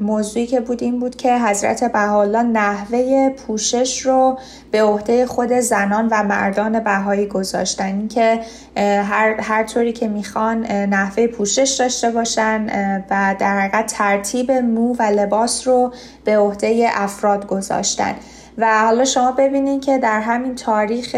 [0.02, 4.40] موضوعی که بود این بود که حضرت بهاءالله نحوه پوشش رو
[4.72, 8.08] به عهده خود زنان و مردان بهایی گذاشتن.
[8.08, 8.40] که
[8.78, 12.66] هر, هر طوری که می‌خوان نحوه پوشش داشته باشن
[13.10, 18.16] و در حقیقت ترتیب مو و لباس رو به عهده افراد گذاشتن.
[18.58, 21.16] و حالا شما ببینید که در همین تاریخ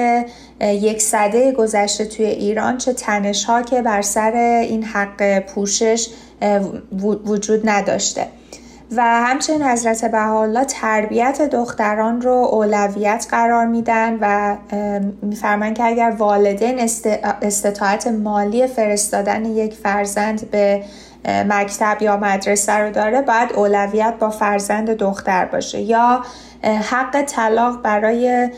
[0.62, 6.10] یک صده گذشته توی ایران چه تنش ها که بر سر این حق پوشش
[7.26, 8.28] وجود نداشته.
[8.96, 14.58] و همچنین حضرت بهاءالله تربیت دختران رو اولویت قرار میدن و
[15.22, 16.80] میفرمان که اگر والدین
[17.42, 20.84] استطاعت مالی فرستادن یک فرزند به
[21.26, 25.82] مکتب یا مدرسه رو داره باید اولویت با فرزند دختر باشه.
[25.82, 26.24] یا
[26.64, 28.50] حق طلاق برای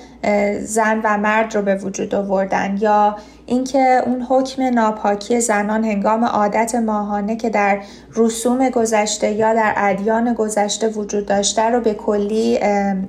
[0.62, 6.76] زن و مرد رو به وجود آوردن یا اینکه اون حکم ناپاکی زنان هنگام عادت
[6.76, 7.80] ماهانه که در
[8.16, 12.60] رسوم گذشته یا در ادیان گذشته وجود داشته رو به کلی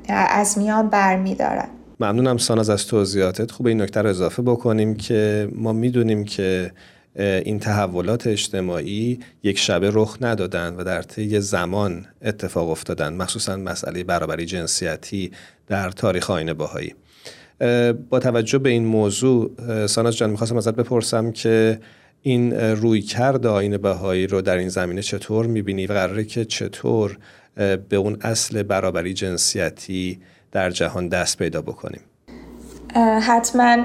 [0.09, 1.69] از میان برمیدارن.
[2.01, 3.51] ممنونم ساناز از توضیحاتت.
[3.51, 6.71] خوب این نکته رو اضافه بکنیم که ما می‌دونیم که
[7.17, 14.05] این تحولات اجتماعی یک شبه رخ ندادن و در طی زمان اتفاق افتادن مخصوصا مسئله
[14.05, 15.33] برابری جنسیتی
[15.67, 16.95] در تاریخ آین باهایی.
[18.11, 19.51] با توجه به این موضوع
[19.87, 21.81] ساناز جان می‌خواستم ازت بپرسم که
[22.23, 27.19] این روی کرد آین بهایی رو در این زمینه چطور می‌بینی و قراره که چطور
[27.89, 30.21] به اون اصل برابری جنسیتی
[30.53, 32.01] در جهان دست پیدا بکنیم؟
[33.21, 33.77] حتما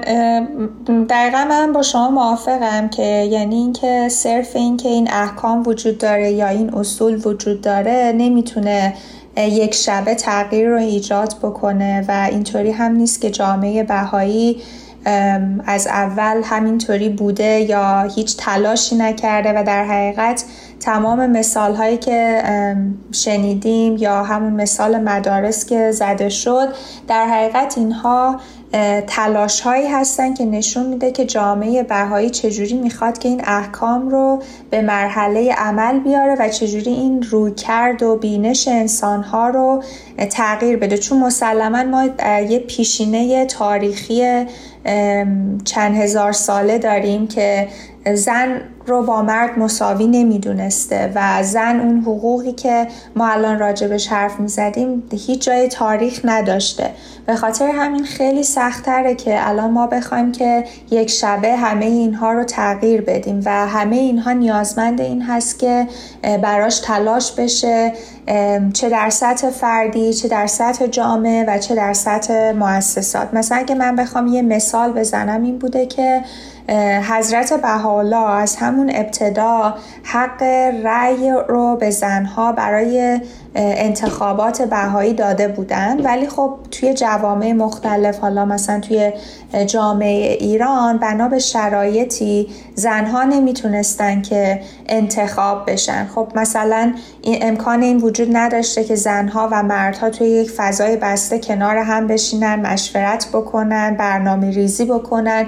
[1.08, 6.48] دقیقا من با شما موافقم که یعنی اینکه صرف اینکه این احکام وجود داره یا
[6.48, 8.94] این اصول وجود داره نمی‌تونه
[9.36, 14.62] یک شبه تغییر رو ایجاد بکنه و اینطوری هم نیست که جامعه بهایی
[15.66, 20.44] از اول همینطوری بوده یا هیچ تلاشی نکرده و در حقیقت
[20.80, 22.42] تمام مثال هایی که
[23.12, 26.68] شنیدیم یا همون مثال مدارس که زده شد
[27.08, 28.40] در حقیقت اینها
[29.06, 34.42] تلاش هایی هستن که نشون میده که جامعه بهایی چجوری می‌خواد که این احکام رو
[34.70, 39.82] به مرحله عمل بیاره و چجوری این روی کرد و بینش انسان ها رو
[40.30, 40.98] تغییر بده.
[40.98, 42.04] چون مسلما ما
[42.40, 44.46] یه پیشینه تاریخی
[45.64, 47.68] چند هزار ساله داریم که
[48.14, 54.40] زن رو با مرد مساوی نمی‌دونسته و زن اون حقوقی که ما الان راجبش حرف
[54.40, 56.90] می‌زدیم هیچ جای تاریخ نداشته.
[57.26, 62.44] به خاطر همین خیلی سختره که الان ما بخوایم که یک شبه همه اینها رو
[62.44, 65.86] تغییر بدیم و همه اینها نیازمند این هست که
[66.22, 67.92] براش تلاش بشه
[68.72, 73.34] چه در سطح فردی چه در سطح جامعه و چه در سطح مؤسسات.
[73.34, 76.22] مثلا اگه من بخوام یه مثال بزنم این بوده که
[77.08, 80.42] حضرت بهاءالله از همون ابتدا حق
[80.84, 83.20] رأی رو به زنها برای
[83.54, 89.12] انتخابات بهایی داده بودن ولی خب توی جوامع مختلف حالا مثلا توی
[89.66, 96.06] جامعه ایران بنا به شرایطی زنها نمی‌تونستن که انتخاب بشن.
[96.14, 96.92] خب مثلا
[97.22, 102.06] این امکان این وجود نداشته که زنها و مردها توی یک فضای بسته کنار هم
[102.06, 105.46] بشینن مشورت بکنن برنامه ریزی بکنن.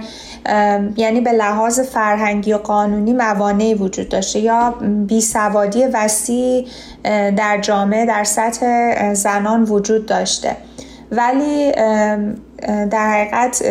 [0.96, 4.38] یعنی به لحاظ فرهنگی و قانونی موانعی وجود داشته.
[4.38, 4.74] یا
[5.06, 6.66] بیسوادی وسیع
[7.36, 10.56] در جامعه در سطح زنان وجود داشته.
[11.12, 11.72] ولی
[12.90, 13.64] در حقیقت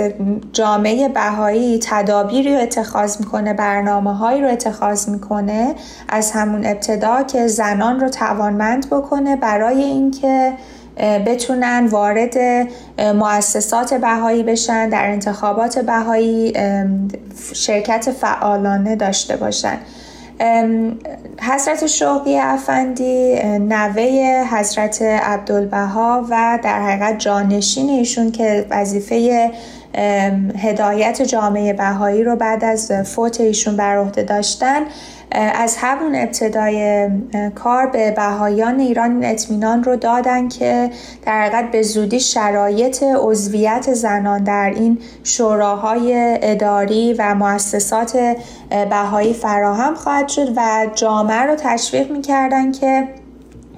[0.53, 5.75] جامعه بهایی تدابیری رو اتخاذ می‌کنه برنامه هایی رو اتخاذ می‌کنه
[6.09, 10.53] از همون ابتدا که زنان رو توانمند بکنه برای اینکه
[11.25, 12.37] بتونن وارد
[13.15, 16.53] مؤسسات بهایی بشن در انتخابات بهایی
[17.53, 19.77] شرکت فعالانه داشته باشن.
[21.41, 29.51] حضرت شوقی افندی نوه حضرت عبدالبها و در حقیقت جانشین ایشون که وظیفه
[30.57, 34.81] هدایت جامعه بهایی رو بعد از فوت ایشون بر عهده داشتن.
[35.31, 37.07] از همون ابتدای
[37.55, 40.89] کار به بهایان ایران اطمینان رو دادن که
[41.25, 48.35] در حقیقت به زودی شرایط عضویت زنان در این شوراهای اداری و مؤسسات
[48.89, 53.07] بهایی فراهم خواهد شد و جامعه رو تشویق می‌کردن که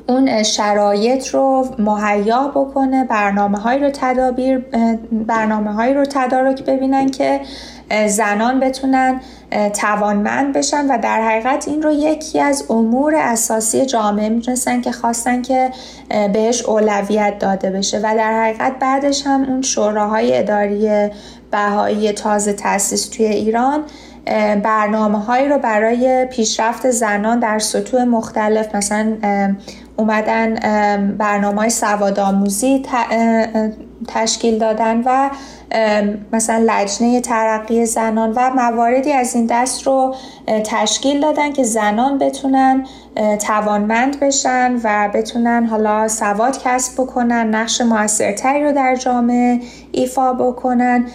[0.09, 4.65] اون شرایط رو مهیا بکنه برنامه های رو تدابیر
[5.11, 7.39] برنامه های رو تدارک ببینن که
[8.07, 9.21] زنان بتونن
[9.73, 15.41] توانمند بشن و در حقیقت این رو یکی از امور اساسی جامعه می‌دونستن که خواستن
[15.41, 15.71] که
[16.33, 21.09] بهش اولویت داده بشه و در حقیقت بعدش هم اون شوراهای اداری
[21.51, 23.83] بهایی تازه تاسیس توی ایران
[24.63, 29.17] برنامه هایی رو برای پیشرفت زنان در سطوح مختلف مثلا
[29.97, 30.55] اومدن
[31.17, 32.83] برنامه های سواد آموزی
[34.07, 35.29] تشکیل دادن و
[36.33, 40.15] مثلا لجنه ترقی زنان و مواردی از این دست رو
[40.63, 42.85] تشکیل دادن که زنان بتونن
[43.47, 49.59] توانمند بشن و بتونن حالا سواد کسب بکنن نقش موثرتری رو در جامعه
[49.91, 51.05] ایفا بکنن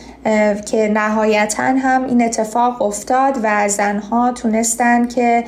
[0.67, 5.45] که نهایتا هم این اتفاق افتاد و زنها تونستن که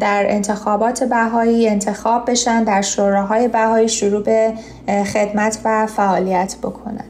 [0.00, 4.52] در انتخابات بهایی انتخاب بشن در شوراهای بهایی شروع به
[5.04, 7.04] خدمت و فعالیت بکنن.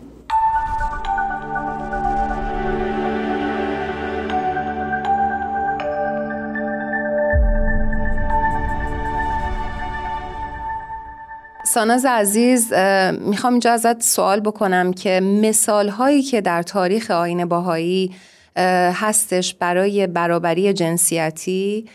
[11.64, 12.72] ساناز عزیز
[13.20, 18.14] می‌خوام اینجا ازت سوال بکنم که مثال هایی که در تاریخ آین باهایی
[18.94, 21.88] هستش برای برابری جنسیتی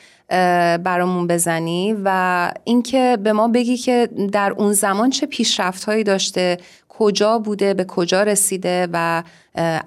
[0.83, 6.57] برامون بزنی و اینکه به ما بگی که در اون زمان چه پیشرفت هایی داشته
[6.89, 9.23] کجا بوده به کجا رسیده و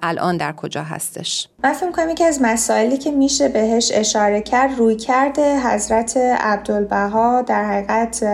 [0.01, 1.47] الان در کجا هستش.
[1.63, 7.41] من فکر کنم یکی از مسائلی که میشه بهش اشاره کرد روی کرده حضرت عبدالبها
[7.41, 8.25] در حقیقت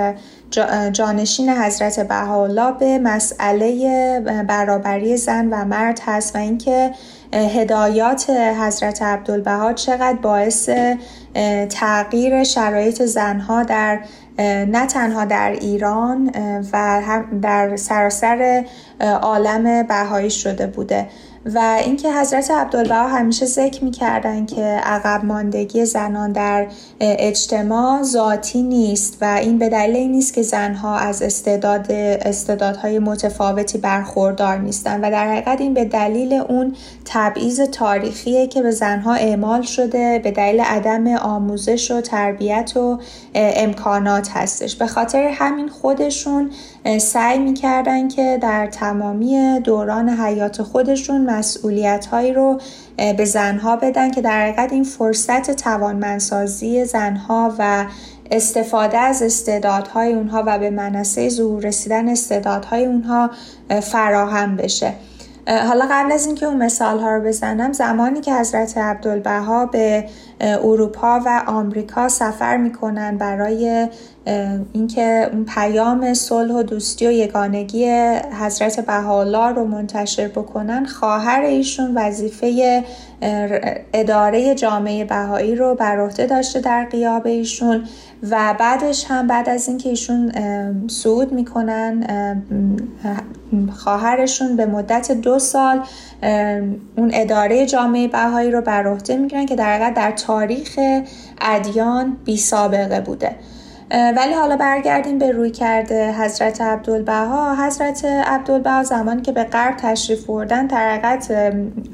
[0.92, 6.92] جانشین حضرت بهاءالله به مسئله برابری زن و مرد هست و اینکه
[7.34, 10.70] هدایات حضرت عبدالبها چقدر باعث
[11.70, 14.00] تغییر شرایط زنها در
[14.40, 16.32] نه تنها در ایران
[16.74, 17.02] و
[17.42, 18.66] در سراسر
[19.02, 21.08] عالم بهایی شده بوده.
[21.46, 26.68] و اینکه حضرت عبدالبها همیشه ذکر می‌کردن که عقب ماندگی زنان در
[27.00, 33.78] اجتماع ذاتی نیست و این به دلیل این نیست که زنها از استعداد استعدادهای متفاوتی
[33.78, 36.76] برخوردار نیستن و در حقیقت این به دلیل اون
[37.06, 43.00] تبعیض تاریخیه که به زنها اعمال شده به دلیل عدم آموزش و تربیت و
[43.36, 44.76] امکانات هستش.
[44.76, 46.52] به خاطر همین خودشون
[46.98, 52.60] سعی می‌کردن که در تمامی دوران حیات خودشون مسئولیت هایی رو
[53.18, 57.86] به زنها بدن که در حقیقت این فرصت توانمندسازی زنها و
[58.32, 63.30] استفاده از استعدادهای اونها و به منصه ظهور رسیدن استعدادهای اونها
[63.82, 64.94] فراهم بشه.
[65.48, 70.06] حالا قبل از اینکه اون مثال ها رو بزنم زمانی که حضرت عبدالبها به
[70.42, 73.88] اروپا و آمریکا سفر می‌کنن برای
[74.74, 77.86] اینکه اون پیام صلح و دوستی و یگانگی
[78.42, 82.84] حضرت بهاءالله رو منتشر بکنن خواهر ایشون وظیفه
[83.94, 87.84] اداره جامعه بهایی رو بر عهده داشته در قیاب ایشون
[88.30, 90.32] و بعدش هم بعد از اینکه ایشون
[90.88, 92.04] صعود می‌کنن
[93.72, 95.84] خواهرشون به مدت دو سال
[96.96, 100.80] اون اداره جامعه بهایی رو بر عهده می‌گیرن که در در تاریخ
[101.42, 103.36] ادیان بی سابقه بوده.
[103.92, 107.56] ولی حالا برگردیم به روی کرده حضرت عبدالبها.
[107.56, 111.18] حضرت عبدالبها زمانی که به غرب تشریف بردن در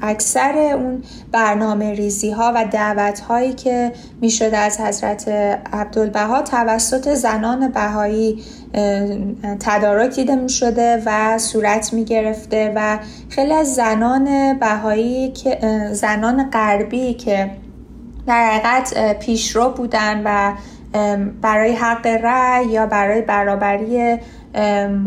[0.01, 5.27] اکثر اون برنامه ریزی ها و دعوت هایی که می‌شده از حضرت
[5.73, 8.43] عبدالبها توسط زنان بهایی
[9.59, 15.59] تدارک دیده می شده و صورت می گرفته و خیلی از زنان بهایی که
[15.91, 17.51] زنان غربی که
[18.27, 20.53] در حقیقت پیشرو بودن و
[21.41, 24.17] برای حق رأی یا برای برابری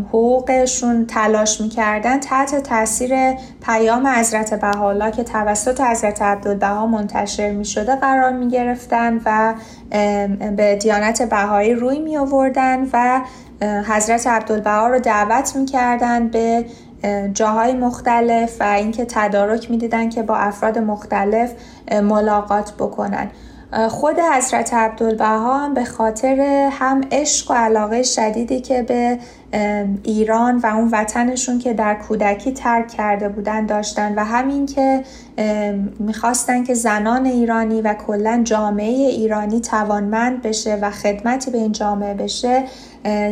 [0.09, 3.33] حقوقشون تلاش می‌کردن تحت تاثیر
[3.65, 9.53] پیام حضرت بهاءالله که توسط حضرت عبدالبها منتشر می‌شده قرار می‌گرفتن و
[10.55, 13.21] به دیانت بهایی روی می آوردن و
[13.61, 16.65] حضرت عبدالبها رو دعوت می‌کردن به
[17.33, 21.51] جاهای مختلف و اینکه تدارک می‌دیدن که با افراد مختلف
[21.91, 23.31] ملاقات بکنن.
[23.89, 29.19] خود حضرت عبدالبها به خاطر هم عشق و علاقه شدیدی که به
[30.03, 35.03] ایران و اون وطنشون که در کودکی ترک کرده بودن داشتن و همین که
[35.99, 42.13] می‌خواستن که زنان ایرانی و کلا جامعه ایرانی توانمند بشه و خدمتی به این جامعه
[42.13, 42.63] بشه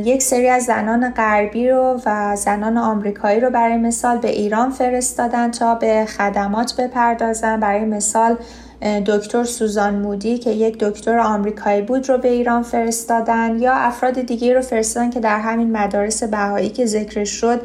[0.04, 5.52] یک سری از زنان غربی رو و زنان آمریکایی رو برای مثال به ایران فرستادن
[5.52, 7.60] تا به خدمات بپردازن.
[7.60, 8.38] برای مثال
[8.82, 14.54] دکتر سوزان مودی که یک دکتر آمریکایی بود رو به ایران فرستادن یا افراد دیگه
[14.54, 17.62] رو فرستادن که در همین مدارس بهایی که ذکر شد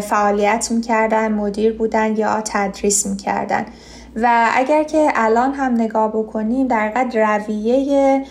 [0.00, 3.66] فعالیت می‌کردن مدیر بودن یا تدریس می‌کردن.
[4.16, 8.24] و اگر که الان هم نگاه بکنیم در قد رویه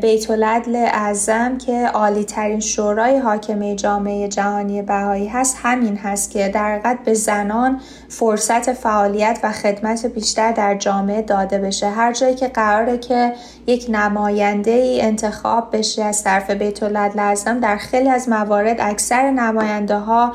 [0.00, 6.48] بیت العدل اعظم که عالی ترین شورای حاکمه جامعه جهانی بهایی هست همین هست که
[6.48, 11.88] در به زنان فرصت فعالیت و خدمت بیشتر در جامعه داده بشه.
[11.88, 13.32] هر جایی که قراره که
[13.66, 19.30] یک نماینده ای انتخاب بشه از طرف بیت العدل اعظم در خیلی از موارد اکثر
[19.30, 20.32] نماینده ها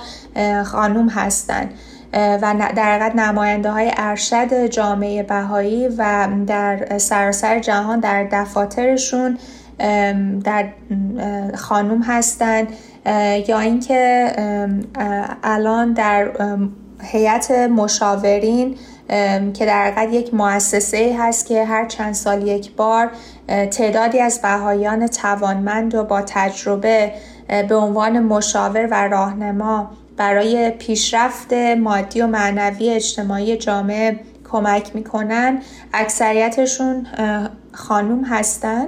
[0.66, 1.74] خانوم هستند
[2.14, 9.38] و در حقیقت نماینده های ارشد جامعه بهایی و در سراسر جهان در دفاترشون
[10.44, 10.66] در
[11.56, 12.68] خانوم هستند
[13.48, 14.32] یا اینکه
[15.44, 16.32] الان در
[17.02, 18.76] هیئت مشاورین
[19.54, 23.12] که در حقیقت یک مؤسسه هست که هر چند سال یک بار
[23.48, 27.12] تعدادی از بهایان توانمند و با تجربه
[27.70, 34.20] به عنوان مشاور و راهنما برای پیشرفت مادی و معنوی اجتماعی جامعه
[34.52, 35.62] کمک می‌کنن.
[35.94, 37.08] اکثریتشون
[37.72, 38.88] خانوم هستن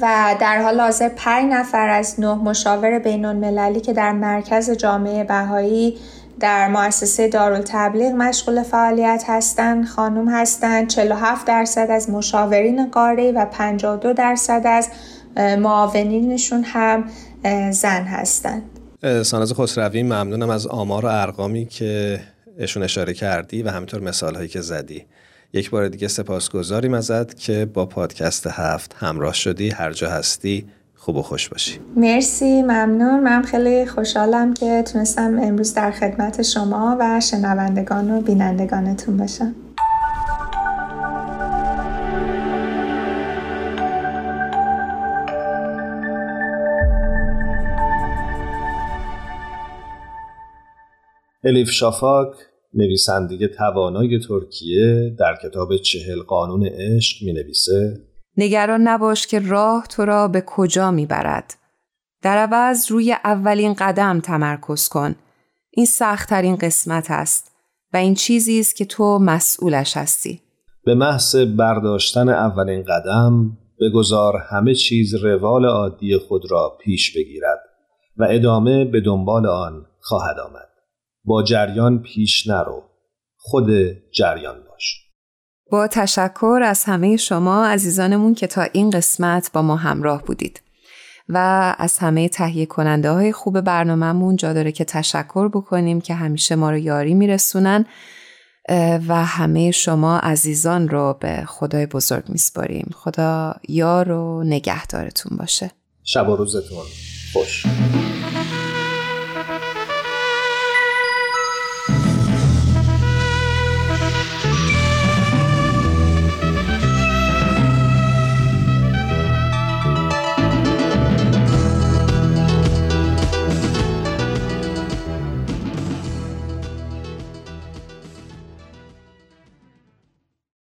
[0.00, 5.24] و در حال حاضر پنج نفر از نه مشاور بین المللی که در مرکز جامعه
[5.24, 5.98] بهایی
[6.40, 14.12] در مؤسسه دارالتبلیغ مشغول فعالیت هستند خانم هستند 47 درصد از مشاورین قاره و 52
[14.12, 14.88] درصد از
[15.58, 17.04] معاونینشون هم
[17.70, 22.20] زن هستند ساناز خسروی ممنونم از آمار و ارقامی که
[22.58, 25.04] اشون اشاره کردی و همینطور مثال هایی که زدی.
[25.52, 29.70] یک بار دیگه سپاسگزاریم ازت که با پادکست هفت همراه شدی.
[29.70, 31.80] هر جا هستی خوب و خوش باشی.
[31.96, 33.20] مرسی ممنون.
[33.20, 39.54] من خیلی خوشحالم که تونستم امروز در خدمت شما و شنوندگان و بینندگانتون باشم.
[51.44, 52.28] الیف شافاک
[52.74, 60.04] نویسنده توانای ترکیه در کتاب چهل قانون عشق می نویسه نگران نباش که راه تو
[60.04, 61.54] را به کجا می برد.
[62.22, 65.14] در عوض روی اولین قدم تمرکز کن.
[65.70, 67.52] این سختترین قسمت است
[67.92, 70.40] و این چیزی است که تو مسئولش هستی.
[70.84, 77.60] به محض برداشتن اولین قدم بگذار همه چیز روال عادی خود را پیش بگیرد
[78.16, 80.68] و ادامه به دنبال آن خواهد آمد.
[81.28, 82.82] با جریان پیش نرو.
[83.36, 83.70] خود
[84.14, 85.04] جریان باش.
[85.70, 90.62] با تشکر از همه شما عزیزانمون که تا این قسمت با ما همراه بودید.
[91.28, 96.54] و از همه تهیه کننده های خوب برنامهمون جا داره که تشکر بکنیم که همیشه
[96.54, 97.86] ما رو یاری میرسونن
[99.08, 105.70] و همه شما عزیزان رو به خدای بزرگ میسپاریم خدا یار و نگهدارتون باشه
[106.04, 106.84] شب و روزتون
[107.32, 107.66] خوش